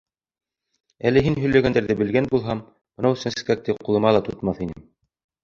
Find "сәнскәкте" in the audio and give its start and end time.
3.25-3.77